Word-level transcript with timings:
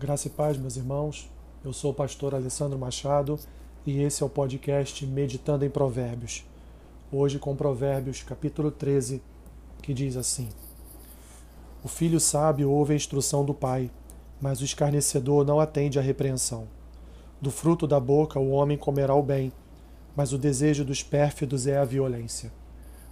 Graça 0.00 0.28
e 0.28 0.30
paz, 0.30 0.56
meus 0.56 0.76
irmãos. 0.76 1.28
Eu 1.64 1.72
sou 1.72 1.90
o 1.90 1.94
pastor 1.94 2.32
Alessandro 2.32 2.78
Machado 2.78 3.36
e 3.84 4.00
esse 4.00 4.22
é 4.22 4.26
o 4.26 4.28
podcast 4.28 5.04
Meditando 5.04 5.64
em 5.64 5.68
Provérbios. 5.70 6.46
Hoje 7.10 7.40
com 7.40 7.56
Provérbios, 7.56 8.22
capítulo 8.22 8.70
13, 8.70 9.20
que 9.82 9.92
diz 9.92 10.16
assim: 10.16 10.50
O 11.82 11.88
filho 11.88 12.20
sábio 12.20 12.70
ouve 12.70 12.92
a 12.92 12.96
instrução 12.96 13.44
do 13.44 13.52
pai, 13.52 13.90
mas 14.40 14.60
o 14.60 14.64
escarnecedor 14.64 15.44
não 15.44 15.58
atende 15.58 15.98
à 15.98 16.02
repreensão. 16.02 16.68
Do 17.40 17.50
fruto 17.50 17.84
da 17.84 17.98
boca 17.98 18.38
o 18.38 18.50
homem 18.50 18.78
comerá 18.78 19.16
o 19.16 19.22
bem, 19.22 19.52
mas 20.14 20.32
o 20.32 20.38
desejo 20.38 20.84
dos 20.84 21.02
pérfidos 21.02 21.66
é 21.66 21.76
a 21.76 21.84
violência. 21.84 22.52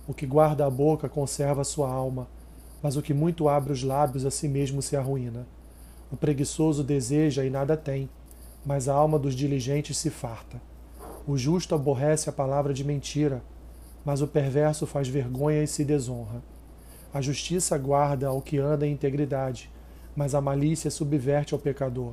O 0.07 0.15
que 0.15 0.25
guarda 0.25 0.65
a 0.65 0.71
boca 0.71 1.09
conserva 1.09 1.63
a 1.63 1.65
sua 1.65 1.91
alma, 1.91 2.29
mas 2.81 2.97
o 2.97 3.03
que 3.03 3.13
muito 3.13 3.49
abre 3.49 3.73
os 3.73 3.83
lábios 3.83 4.25
a 4.25 4.31
si 4.31 4.47
mesmo 4.47 4.81
se 4.81 4.97
arruína. 4.97 5.49
O 6.11 6.17
preguiçoso 6.17 6.85
deseja 6.85 7.45
e 7.45 7.51
nada 7.51 7.77
tem, 7.77 8.09
mas 8.65 8.89
a 8.89 8.95
alma 8.95 9.19
dos 9.19 9.35
diligentes 9.35 9.97
se 9.97 10.11
farta. 10.11 10.61
O 11.27 11.37
justo 11.37 11.75
aborrece 11.75 12.29
a 12.29 12.33
palavra 12.33 12.73
de 12.73 12.85
mentira, 12.85 13.43
mas 14.05 14.23
o 14.23 14.29
perverso 14.29 14.87
faz 14.87 15.09
vergonha 15.09 15.65
e 15.65 15.67
se 15.67 15.85
desonra. 15.85 16.43
A 17.13 17.21
justiça 17.21 17.77
guarda 17.77 18.29
ao 18.29 18.41
que 18.41 18.59
anda 18.59 18.87
em 18.87 18.93
integridade, 18.93 19.69
mas 20.15 20.35
a 20.35 20.41
malícia 20.41 20.91
subverte 20.91 21.55
ao 21.55 21.61
pecador. 21.61 22.13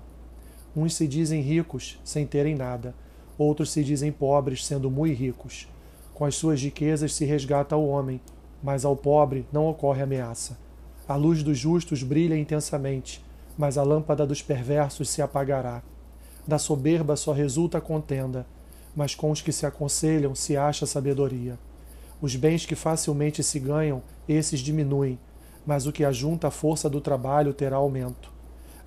Uns 0.75 0.95
se 0.95 1.07
dizem 1.07 1.41
ricos, 1.41 1.99
sem 2.03 2.25
terem 2.25 2.55
nada, 2.55 2.95
outros 3.37 3.71
se 3.71 3.83
dizem 3.83 4.11
pobres, 4.11 4.65
sendo 4.65 4.89
muito 4.89 5.17
ricos. 5.17 5.67
Com 6.13 6.25
as 6.25 6.35
suas 6.35 6.61
riquezas 6.61 7.13
se 7.13 7.25
resgata 7.25 7.75
o 7.75 7.87
homem, 7.87 8.19
mas 8.61 8.85
ao 8.85 8.95
pobre 8.95 9.45
não 9.51 9.67
ocorre 9.67 10.01
ameaça. 10.01 10.57
A 11.07 11.15
luz 11.15 11.43
dos 11.43 11.59
justos 11.59 12.01
brilha 12.01 12.37
intensamente, 12.37 13.23
mas 13.57 13.77
a 13.77 13.83
lâmpada 13.83 14.25
dos 14.25 14.41
perversos 14.41 15.09
se 15.09 15.21
apagará. 15.21 15.81
Da 16.47 16.57
soberba 16.57 17.15
só 17.15 17.31
resulta 17.31 17.79
contenda, 17.79 18.45
mas 18.95 19.15
com 19.15 19.31
os 19.31 19.41
que 19.41 19.51
se 19.51 19.65
aconselham 19.65 20.35
se 20.35 20.57
acha 20.57 20.85
sabedoria. 20.85 21.57
Os 22.21 22.35
bens 22.35 22.65
que 22.65 22.75
facilmente 22.75 23.43
se 23.43 23.59
ganham, 23.59 24.01
esses 24.27 24.59
diminuem, 24.59 25.19
mas 25.65 25.85
o 25.85 25.91
que 25.91 26.03
ajunta 26.03 26.47
a 26.47 26.51
força 26.51 26.89
do 26.89 27.01
trabalho 27.01 27.53
terá 27.53 27.77
aumento. 27.77 28.31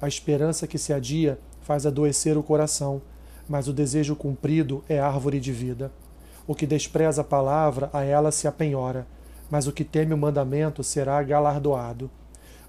A 0.00 0.08
esperança 0.08 0.66
que 0.66 0.78
se 0.78 0.92
adia 0.92 1.38
faz 1.62 1.86
adoecer 1.86 2.36
o 2.36 2.42
coração, 2.42 3.00
mas 3.48 3.68
o 3.68 3.72
desejo 3.72 4.14
cumprido 4.14 4.84
é 4.88 4.98
árvore 4.98 5.40
de 5.40 5.52
vida. 5.52 5.90
O 6.46 6.54
que 6.54 6.66
despreza 6.66 7.22
a 7.22 7.24
palavra, 7.24 7.90
a 7.92 8.04
ela 8.04 8.30
se 8.30 8.46
apenhora, 8.46 9.06
mas 9.50 9.66
o 9.66 9.72
que 9.72 9.84
teme 9.84 10.14
o 10.14 10.18
mandamento 10.18 10.82
será 10.84 11.22
galardoado. 11.22 12.10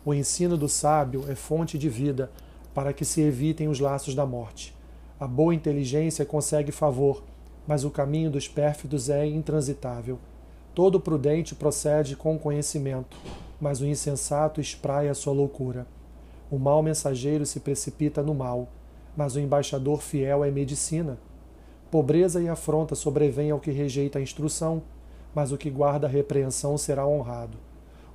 O 0.08 0.14
ensino 0.14 0.56
do 0.56 0.70
sábio 0.70 1.26
é 1.30 1.36
fonte 1.36 1.78
de 1.78 1.90
vida, 1.90 2.32
para 2.74 2.94
que 2.94 3.04
se 3.04 3.20
evitem 3.20 3.68
os 3.68 3.82
laços 3.82 4.16
da 4.16 4.26
morte. 4.26 4.74
A 5.20 5.28
boa 5.28 5.54
inteligência 5.54 6.24
consegue 6.24 6.72
favor, 6.72 7.22
mas 7.68 7.84
o 7.84 7.92
caminho 7.92 8.32
dos 8.32 8.48
pérfidos 8.48 9.10
é 9.10 9.26
intransitável. 9.26 10.18
Todo 10.74 10.98
prudente 10.98 11.54
procede 11.54 12.16
com 12.16 12.40
conhecimento, 12.40 13.18
mas 13.60 13.82
o 13.82 13.86
insensato 13.86 14.62
espraia 14.62 15.14
sua 15.14 15.34
loucura. 15.34 15.86
O 16.50 16.58
mau 16.58 16.82
mensageiro 16.82 17.46
se 17.46 17.60
precipita 17.60 18.24
no 18.24 18.34
mal, 18.34 18.70
mas 19.14 19.36
o 19.36 19.42
embaixador 19.42 20.02
fiel 20.02 20.42
é 20.46 20.50
medicina. 20.50 21.18
Pobreza 21.92 22.42
e 22.42 22.48
afronta 22.48 22.96
sobrevêm 22.96 23.52
ao 23.52 23.60
que 23.60 23.72
rejeita 23.72 24.20
a 24.20 24.22
instrução, 24.22 24.82
mas 25.36 25.52
o 25.52 25.58
que 25.58 25.70
guarda 25.70 26.08
a 26.08 26.10
repreensão 26.10 26.78
será 26.78 27.06
honrado. 27.06 27.58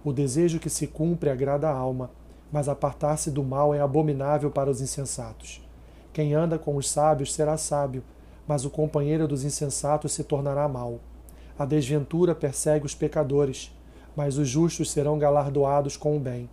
O 0.04 0.12
desejo 0.12 0.58
que 0.58 0.68
se 0.68 0.88
cumpre 0.88 1.30
agrada 1.30 1.68
a 1.68 1.72
alma, 1.72 2.10
mas 2.50 2.68
apartar-se 2.68 3.30
do 3.30 3.44
mal 3.44 3.72
é 3.72 3.80
abominável 3.80 4.50
para 4.50 4.68
os 4.70 4.80
insensatos. 4.80 5.64
Quem 6.12 6.34
anda 6.34 6.58
com 6.58 6.76
os 6.76 6.90
sábios 6.90 7.32
será 7.32 7.56
sábio, 7.56 8.02
mas 8.46 8.64
o 8.64 8.70
companheiro 8.70 9.28
dos 9.28 9.44
insensatos 9.44 10.12
se 10.12 10.24
tornará 10.24 10.68
mau. 10.68 10.98
A 11.56 11.64
desventura 11.64 12.34
persegue 12.34 12.84
os 12.84 12.94
pecadores, 12.94 13.72
mas 14.16 14.36
os 14.36 14.48
justos 14.48 14.90
serão 14.90 15.18
galardoados 15.18 15.96
com 15.96 16.16
o 16.16 16.20
bem. 16.20 16.50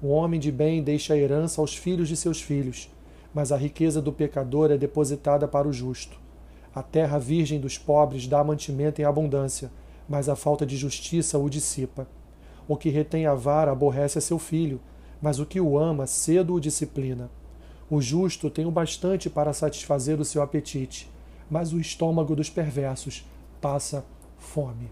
O 0.00 0.08
homem 0.08 0.38
de 0.38 0.52
bem 0.52 0.82
deixa 0.82 1.14
a 1.14 1.16
herança 1.16 1.60
aos 1.60 1.74
filhos 1.74 2.08
de 2.08 2.16
seus 2.16 2.40
filhos, 2.40 2.88
mas 3.34 3.50
a 3.50 3.56
riqueza 3.56 4.00
do 4.00 4.12
pecador 4.12 4.70
é 4.70 4.78
depositada 4.78 5.48
para 5.48 5.66
o 5.66 5.72
justo. 5.72 6.18
A 6.74 6.82
terra 6.82 7.18
virgem 7.18 7.58
dos 7.58 7.76
pobres 7.76 8.28
dá 8.28 8.44
mantimento 8.44 9.00
em 9.00 9.04
abundância, 9.04 9.70
mas 10.08 10.28
a 10.28 10.36
falta 10.36 10.64
de 10.64 10.76
justiça 10.76 11.36
o 11.36 11.50
dissipa. 11.50 12.06
O 12.68 12.76
que 12.76 12.90
retém 12.90 13.26
a 13.26 13.34
vara 13.34 13.70
aborrece 13.70 14.18
a 14.18 14.20
seu 14.20 14.38
filho, 14.38 14.80
mas 15.20 15.38
o 15.38 15.46
que 15.46 15.60
o 15.60 15.78
ama 15.78 16.06
cedo 16.06 16.54
o 16.54 16.60
disciplina. 16.60 17.30
O 17.88 18.00
justo 18.00 18.50
tem 18.50 18.66
o 18.66 18.70
bastante 18.70 19.30
para 19.30 19.52
satisfazer 19.52 20.20
o 20.20 20.24
seu 20.24 20.42
apetite, 20.42 21.08
mas 21.48 21.72
o 21.72 21.80
estômago 21.80 22.34
dos 22.34 22.50
perversos 22.50 23.24
passa 23.60 24.04
fome. 24.36 24.90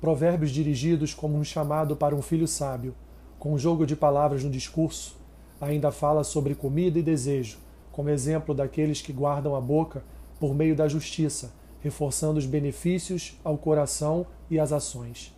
Provérbios 0.00 0.50
dirigidos 0.50 1.14
como 1.14 1.38
um 1.38 1.44
chamado 1.44 1.96
para 1.96 2.14
um 2.14 2.20
filho 2.20 2.46
sábio, 2.46 2.94
com 3.38 3.54
um 3.54 3.58
jogo 3.58 3.86
de 3.86 3.96
palavras 3.96 4.44
no 4.44 4.50
discurso, 4.50 5.16
ainda 5.58 5.90
fala 5.90 6.22
sobre 6.22 6.54
comida 6.54 6.98
e 6.98 7.02
desejo, 7.02 7.58
como 7.90 8.10
exemplo 8.10 8.54
daqueles 8.54 9.00
que 9.00 9.12
guardam 9.12 9.56
a 9.56 9.60
boca 9.60 10.04
por 10.38 10.54
meio 10.54 10.76
da 10.76 10.86
justiça, 10.86 11.52
reforçando 11.80 12.38
os 12.38 12.44
benefícios 12.44 13.40
ao 13.42 13.56
coração 13.56 14.26
e 14.50 14.60
às 14.60 14.72
ações. 14.72 15.34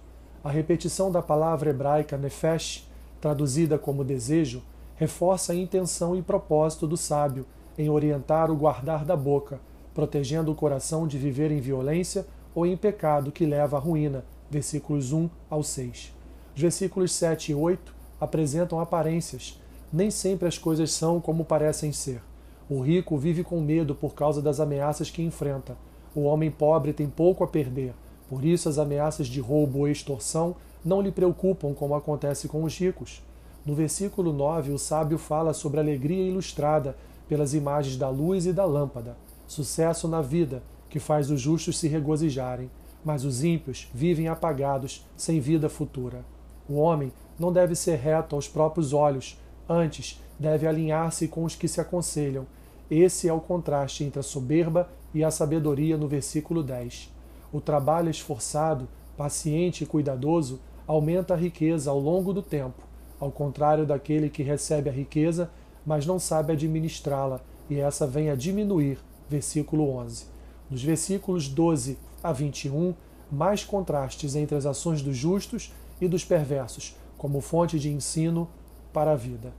A 0.49 0.51
repetição 0.51 1.13
da 1.13 1.21
palavra 1.21 1.69
hebraica 1.69 2.17
nefesh, 2.17 2.89
traduzida 3.21 3.79
como 3.79 4.03
desejo, 4.03 4.63
reforça 4.97 5.53
a 5.53 5.55
intenção 5.55 6.17
e 6.17 6.23
propósito 6.23 6.87
do 6.87 6.97
sábio 6.97 7.45
em 7.77 7.91
orientar 7.91 8.51
o 8.51 8.57
guardar 8.57 9.05
da 9.05 9.15
boca, 9.15 9.61
protegendo 9.95 10.51
o 10.51 10.55
coração 10.55 11.07
de 11.07 11.19
viver 11.19 11.51
em 11.51 11.61
violência 11.61 12.27
ou 12.55 12.65
em 12.65 12.79
pecado 12.79 13.31
que 13.31 13.45
leva 13.45 13.77
à 13.77 13.79
ruína. 13.79 14.25
Versículos 14.51 15.13
1 15.13 15.29
ao 15.51 15.63
6. 15.63 16.15
Os 16.57 16.63
versículos 16.63 17.13
7 17.13 17.53
e 17.53 17.55
8 17.55 17.95
apresentam 18.19 18.81
aparências. 18.81 19.61
Nem 19.93 20.11
sempre 20.11 20.49
as 20.49 20.57
coisas 20.57 20.91
são 20.93 21.21
como 21.21 21.45
parecem 21.45 21.93
ser. 21.93 22.23
O 22.71 22.81
rico 22.81 23.19
vive 23.19 23.45
com 23.45 23.61
medo 23.61 23.95
por 23.95 24.15
causa 24.15 24.41
das 24.41 24.61
ameaças 24.61 25.11
que 25.11 25.21
enfrenta. 25.21 25.77
O 26.15 26.23
homem 26.23 26.51
pobre 26.51 26.95
tem 26.95 27.07
pouco 27.07 27.45
a 27.45 27.47
perder 27.47 27.93
por 28.29 28.45
isso, 28.45 28.69
as 28.69 28.79
ameaças 28.79 29.27
de 29.27 29.41
roubo 29.41 29.81
ou 29.81 29.89
extorsão 29.89 30.57
não 30.85 31.01
lhe 31.01 31.11
preocupam 31.11 31.73
como 31.73 31.95
acontece 31.95 32.47
com 32.47 32.63
os 32.63 32.77
ricos. 32.77 33.23
No 33.65 33.75
versículo 33.75 34.33
9, 34.33 34.73
o 34.73 34.79
sábio 34.79 35.19
fala 35.19 35.53
sobre 35.53 35.79
a 35.79 35.83
alegria 35.83 36.25
ilustrada 36.25 36.97
pelas 37.29 37.55
imagens 37.55 37.97
da 37.97 38.09
luz 38.09 38.47
e 38.47 38.53
da 38.53 38.65
lâmpada, 38.65 39.17
sucesso 39.47 40.09
na 40.09 40.23
vida, 40.23 40.63
que 40.89 40.99
faz 40.99 41.31
os 41.31 41.41
justos 41.41 41.79
se 41.79 41.89
regozijarem, 41.89 42.71
mas 43.05 43.25
os 43.25 43.45
ímpios 43.45 43.89
vivem 43.93 44.29
apagados, 44.29 45.07
sem 45.17 45.41
vida 45.41 45.69
futura. 45.69 46.25
O 46.69 46.77
homem 46.77 47.13
não 47.39 47.53
deve 47.53 47.75
ser 47.75 47.97
reto 47.97 48.35
aos 48.35 48.49
próprios 48.49 48.93
olhos, 48.93 49.39
antes 49.69 50.21
deve 50.39 50.67
alinhar-se 50.67 51.29
com 51.29 51.45
os 51.45 51.55
que 51.55 51.69
se 51.69 51.81
aconselham. 51.81 52.47
Esse 52.91 53.29
é 53.29 53.33
o 53.33 53.41
contraste 53.41 54.05
entre 54.05 54.21
a 54.21 54.23
soberba 54.23 54.89
e 55.15 55.23
a 55.23 55.31
sabedoria 55.31 55.97
no 55.97 56.09
versículo 56.09 56.63
10. 56.63 57.18
O 57.53 57.61
trabalho 57.61 58.11
esforçado, 58.11 58.89
paciente 59.17 59.85
e 59.85 59.87
cuidadoso 59.87 60.61
aumenta 60.87 61.35
a 61.35 61.37
riqueza 61.37 61.91
ao 61.91 61.99
longo 61.99 62.33
do 62.33 62.43
tempo, 62.43 62.83
ao 63.19 63.31
contrário 63.31 63.87
daquele 63.87 64.29
que 64.29 64.43
recebe 64.43 64.89
a 64.89 64.93
riqueza, 64.93 65.51
mas 65.85 66.07
não 66.07 66.19
sabe 66.19 66.53
administrá-la, 66.53 67.41
e 67.71 67.79
essa 67.79 68.07
vem 68.07 68.31
a 68.31 68.35
diminuir. 68.35 68.99
Versículo 69.29 69.91
11. 69.91 70.27
Nos 70.71 70.83
versículos 70.83 71.49
12 71.49 71.99
a 72.23 72.33
21, 72.33 72.95
mais 73.31 73.65
contrastes 73.65 74.35
entre 74.35 74.57
as 74.57 74.67
ações 74.67 75.03
dos 75.03 75.17
justos 75.17 75.73
e 76.01 76.09
dos 76.09 76.25
perversos, 76.25 76.97
como 77.17 77.41
fonte 77.41 77.79
de 77.79 77.91
ensino 77.91 78.49
para 78.93 79.13
a 79.13 79.17
vida. 79.17 79.53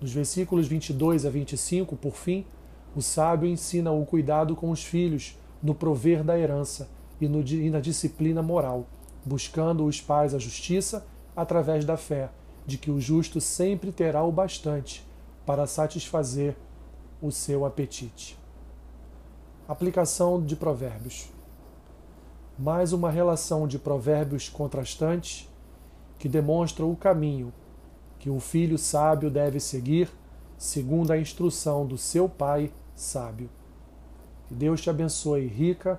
Nos 0.00 0.12
versículos 0.12 0.66
22 0.66 1.24
a 1.26 1.30
25, 1.30 1.96
por 1.96 2.14
fim, 2.14 2.44
o 2.96 3.02
sábio 3.02 3.48
ensina 3.48 3.92
o 3.92 4.04
cuidado 4.04 4.56
com 4.56 4.70
os 4.70 4.82
filhos, 4.82 5.38
no 5.62 5.74
prover 5.74 6.24
da 6.24 6.36
herança, 6.38 6.88
e, 7.24 7.28
no, 7.28 7.40
e 7.40 7.70
na 7.70 7.80
disciplina 7.80 8.42
moral, 8.42 8.86
buscando 9.24 9.84
os 9.84 10.00
pais 10.00 10.34
a 10.34 10.38
justiça 10.38 11.06
através 11.36 11.84
da 11.84 11.96
fé, 11.96 12.30
de 12.66 12.76
que 12.76 12.90
o 12.90 13.00
justo 13.00 13.40
sempre 13.40 13.92
terá 13.92 14.22
o 14.22 14.32
bastante 14.32 15.06
para 15.46 15.66
satisfazer 15.66 16.56
o 17.20 17.30
seu 17.30 17.64
apetite. 17.64 18.38
Aplicação 19.68 20.42
de 20.42 20.56
Provérbios. 20.56 21.30
Mais 22.58 22.92
uma 22.92 23.10
relação 23.10 23.66
de 23.66 23.78
provérbios 23.78 24.48
contrastantes 24.48 25.48
que 26.18 26.28
demonstram 26.28 26.90
o 26.90 26.96
caminho 26.96 27.52
que 28.18 28.30
o 28.30 28.38
filho 28.38 28.78
sábio 28.78 29.30
deve 29.30 29.58
seguir 29.58 30.08
segundo 30.56 31.10
a 31.10 31.18
instrução 31.18 31.84
do 31.84 31.98
seu 31.98 32.28
pai 32.28 32.70
sábio. 32.94 33.50
Que 34.46 34.54
Deus 34.54 34.80
te 34.80 34.90
abençoe 34.90 35.46
rica 35.46 35.98